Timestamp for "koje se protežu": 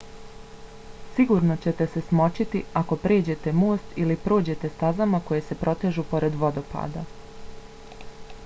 5.29-6.05